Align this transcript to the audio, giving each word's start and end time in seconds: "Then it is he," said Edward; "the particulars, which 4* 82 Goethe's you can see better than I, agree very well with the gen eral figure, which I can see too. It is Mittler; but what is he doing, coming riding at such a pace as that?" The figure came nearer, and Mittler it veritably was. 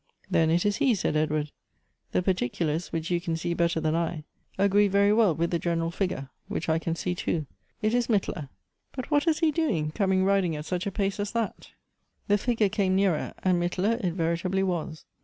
"Then 0.31 0.49
it 0.49 0.65
is 0.65 0.77
he," 0.77 0.95
said 0.95 1.15
Edward; 1.15 1.51
"the 2.11 2.23
particulars, 2.23 2.91
which 2.91 3.03
4* 3.03 3.05
82 3.05 3.07
Goethe's 3.07 3.11
you 3.11 3.21
can 3.21 3.37
see 3.37 3.53
better 3.53 3.79
than 3.79 3.95
I, 3.95 4.23
agree 4.57 4.87
very 4.87 5.13
well 5.13 5.35
with 5.35 5.51
the 5.51 5.59
gen 5.59 5.77
eral 5.79 5.93
figure, 5.93 6.31
which 6.47 6.67
I 6.69 6.79
can 6.79 6.95
see 6.95 7.13
too. 7.13 7.45
It 7.83 7.93
is 7.93 8.07
Mittler; 8.07 8.49
but 8.93 9.11
what 9.11 9.27
is 9.27 9.41
he 9.41 9.51
doing, 9.51 9.91
coming 9.91 10.25
riding 10.25 10.55
at 10.55 10.65
such 10.65 10.87
a 10.87 10.91
pace 10.91 11.19
as 11.19 11.33
that?" 11.33 11.69
The 12.29 12.39
figure 12.39 12.67
came 12.69 12.95
nearer, 12.95 13.35
and 13.43 13.61
Mittler 13.61 14.03
it 14.03 14.15
veritably 14.15 14.63
was. 14.63 15.05